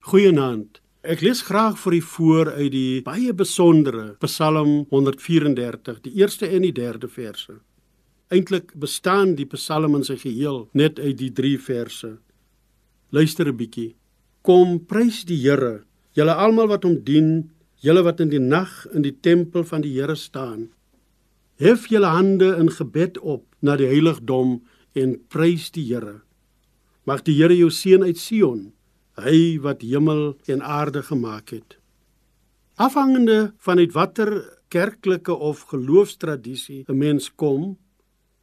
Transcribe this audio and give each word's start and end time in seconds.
Goeienaand. 0.00 0.78
Ek 1.04 1.20
lees 1.20 1.42
graag 1.44 1.74
vir 1.76 1.94
u 1.98 1.98
voor 2.00 2.48
uit 2.54 2.70
die 2.72 3.02
baie 3.04 3.34
besondere 3.36 4.14
Psalm 4.24 4.86
134, 4.88 5.98
die 6.06 6.12
eerste 6.22 6.48
en 6.48 6.64
die 6.64 6.72
derde 6.72 7.08
verse. 7.08 7.58
Eintlik 8.32 8.72
bestaan 8.80 9.34
die 9.36 9.44
Psalm 9.52 9.98
in 9.98 10.06
sy 10.08 10.16
geheel 10.22 10.62
net 10.72 10.96
uit 10.96 11.18
die 11.20 11.28
3 11.36 11.52
verse. 11.66 12.14
Luister 13.12 13.52
'n 13.52 13.56
bietjie. 13.60 13.94
Kom 14.40 14.80
prys 14.86 15.20
die 15.28 15.36
Here, 15.36 15.84
julle 16.16 16.32
almal 16.32 16.72
wat 16.72 16.84
hom 16.84 17.04
dien, 17.04 17.50
julle 17.84 18.02
wat 18.02 18.20
in 18.20 18.30
die 18.30 18.40
nag 18.40 18.86
in 18.94 19.02
die 19.02 19.20
tempel 19.20 19.64
van 19.64 19.82
die 19.82 19.92
Here 20.00 20.16
staan. 20.16 20.70
Hef 21.60 21.88
julle 21.88 22.08
hande 22.08 22.56
in 22.56 22.70
gebed 22.70 23.18
op 23.18 23.44
na 23.60 23.76
die 23.76 23.92
heiligdom 23.92 24.62
en 24.94 25.20
prys 25.28 25.70
die 25.70 25.84
Here. 25.92 26.22
Mag 27.04 27.22
die 27.22 27.36
Here 27.36 27.54
jou 27.54 27.68
seën 27.68 28.02
uit 28.02 28.16
Sion 28.16 28.72
hy 29.14 29.58
wat 29.60 29.82
hemel 29.82 30.36
en 30.46 30.62
aarde 30.62 31.02
gemaak 31.02 31.50
het. 31.50 31.78
Afhangende 32.74 33.52
van 33.58 33.78
uit 33.78 33.92
watter 33.92 34.58
kerklike 34.68 35.34
of 35.34 35.60
geloofstradisie 35.60 36.84
'n 36.86 36.98
mens 36.98 37.34
kom, 37.34 37.78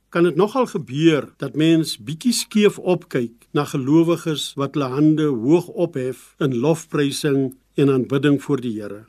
kan 0.10 0.24
dit 0.24 0.36
nogal 0.36 0.66
gebeur 0.66 1.34
dat 1.38 1.56
mens 1.56 1.98
bietjie 1.98 2.34
skeef 2.34 2.80
opkyk 2.80 3.48
na 3.52 3.64
gelowiges 3.64 4.54
wat 4.56 4.74
hulle 4.74 4.88
hande 4.94 5.28
hoog 5.28 5.68
ophef 5.68 6.36
in 6.40 6.56
lofprysing 6.56 7.58
en 7.76 7.90
aanbidding 7.90 8.42
voor 8.44 8.62
die 8.62 8.82
Here. 8.82 9.06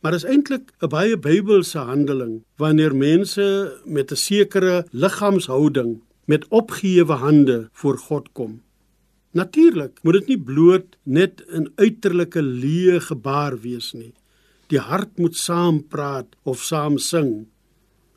Maar 0.00 0.14
is 0.14 0.24
eintlik 0.24 0.72
'n 0.82 0.88
baie 0.88 1.18
Bybelse 1.18 1.78
handeling 1.78 2.44
wanneer 2.56 2.96
mense 2.96 3.80
met 3.84 4.10
'n 4.10 4.16
sekere 4.16 4.86
liggaamshouding 4.90 6.02
met 6.24 6.48
opgehewe 6.48 7.12
hande 7.12 7.68
voor 7.72 7.98
God 7.98 8.32
kom. 8.32 8.62
Natuurlik 9.36 9.98
moet 10.02 10.16
dit 10.16 10.30
nie 10.32 10.42
bloot 10.48 10.94
net 11.04 11.42
'n 11.48 11.66
uiterlike 11.76 12.40
leë 12.42 13.00
gebaar 13.08 13.58
wees 13.60 13.92
nie. 13.92 14.14
Die 14.72 14.80
hart 14.80 15.18
moet 15.18 15.36
saam 15.36 15.82
praat 15.88 16.36
of 16.42 16.62
saam 16.62 16.98
sing. 16.98 17.46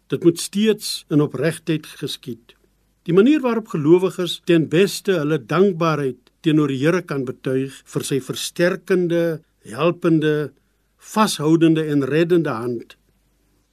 Dit 0.08 0.24
moet 0.24 0.40
steeds 0.40 1.06
in 1.10 1.22
opregtheid 1.22 1.86
geskied. 1.86 2.56
Die 3.04 3.14
manier 3.14 3.42
waarop 3.42 3.68
gelowiges 3.68 4.42
ten 4.46 4.70
beste 4.70 5.12
hulle 5.20 5.46
dankbaarheid 5.46 6.32
teenoor 6.42 6.68
die 6.68 6.80
Here 6.86 7.02
kan 7.02 7.26
betuig 7.26 7.82
vir 7.86 8.04
sy 8.04 8.20
versterkende, 8.20 9.42
helpende, 9.60 10.52
vashoudende 10.98 11.84
en 11.84 12.04
reddende 12.04 12.50
hand 12.50 12.96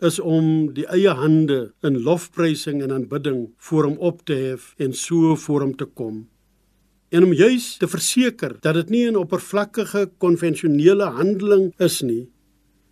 is 0.00 0.18
om 0.20 0.74
die 0.74 0.86
eie 0.86 1.14
hande 1.14 1.72
in 1.82 2.02
lofprysing 2.02 2.82
en 2.82 2.92
aanbidding 2.92 3.54
voor 3.56 3.84
hom 3.84 3.98
op 3.98 4.24
te 4.24 4.34
hef 4.34 4.74
en 4.78 4.92
so 4.92 5.36
voor 5.36 5.60
hom 5.60 5.76
te 5.76 5.84
kom 5.84 6.26
en 7.08 7.24
om 7.24 7.32
juis 7.32 7.76
te 7.78 7.88
verseker 7.88 8.56
dat 8.60 8.74
dit 8.74 8.88
nie 8.90 9.06
'n 9.10 9.16
oppervlakkige 9.16 10.10
konvensionele 10.18 11.04
handeling 11.04 11.72
is 11.78 12.02
nie. 12.02 12.28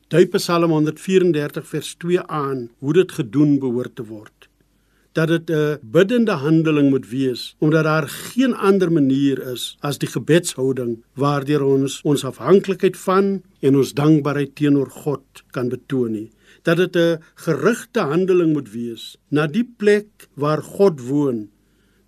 Dui 0.09 0.27
Psalm 0.27 0.71
134 0.71 1.67
vers 1.67 1.95
2 1.99 2.21
aan 2.21 2.71
hoe 2.79 2.93
dit 2.93 3.13
gedoen 3.13 3.59
behoort 3.59 3.97
te 3.97 4.05
word. 4.05 4.49
Dat 5.13 5.29
dit 5.29 5.51
'n 5.51 5.79
biddende 5.83 6.33
handeling 6.33 6.91
moet 6.91 7.09
wees 7.09 7.57
omdat 7.59 7.85
daar 7.85 8.09
geen 8.09 8.55
ander 8.55 8.93
manier 8.93 9.53
is 9.53 9.77
as 9.81 9.99
die 9.99 10.09
gebedshouding 10.09 11.03
waardeur 11.15 11.63
ons 11.63 12.01
ons 12.03 12.25
afhanklikheid 12.25 12.97
van 12.97 13.43
en 13.61 13.77
ons 13.77 13.95
dankbaarheid 13.95 14.55
teenoor 14.55 14.91
God 14.91 15.25
kan 15.51 15.69
betoon 15.69 16.13
nie. 16.13 16.31
Dat 16.63 16.77
dit 16.77 16.97
'n 16.97 17.19
gerigte 17.35 18.01
handeling 18.01 18.53
moet 18.53 18.71
wees 18.71 19.17
na 19.29 19.47
die 19.47 19.69
plek 19.77 20.29
waar 20.35 20.63
God 20.63 21.01
woon 21.01 21.49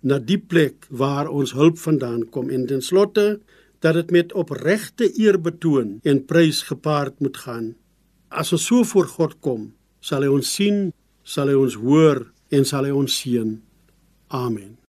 na 0.01 0.19
die 0.19 0.39
plek 0.39 0.87
waar 0.89 1.29
ons 1.29 1.53
hulp 1.57 1.77
vandaan 1.81 2.25
kom 2.29 2.49
en 2.53 2.65
ten 2.69 2.81
slotte 2.81 3.39
dat 3.79 3.97
dit 3.97 4.11
met 4.11 4.33
opregte 4.33 5.09
eer 5.19 5.37
betoon 5.41 5.99
en 6.03 6.25
prys 6.25 6.63
gepaard 6.69 7.19
moet 7.19 7.37
gaan. 7.37 7.75
As 8.29 8.51
ons 8.53 8.65
so 8.65 8.83
voor 8.83 9.07
God 9.07 9.37
kom, 9.39 9.69
sal 10.01 10.25
hy 10.25 10.31
ons 10.33 10.55
sien, 10.57 10.89
sal 11.23 11.51
hy 11.51 11.57
ons 11.59 11.77
hoor 11.83 12.25
en 12.51 12.65
sal 12.65 12.89
hy 12.89 12.95
ons 12.95 13.21
seën. 13.21 13.55
Amen. 14.33 14.86